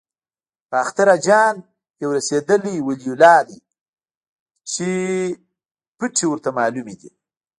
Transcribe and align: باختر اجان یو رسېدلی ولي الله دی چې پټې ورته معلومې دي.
باختر 0.71 1.07
اجان 1.17 1.55
یو 2.01 2.09
رسېدلی 2.17 2.75
ولي 2.87 3.07
الله 3.13 3.37
دی 3.47 3.59
چې 4.71 4.87
پټې 5.97 6.25
ورته 6.29 6.49
معلومې 6.57 6.95
دي. 7.01 7.11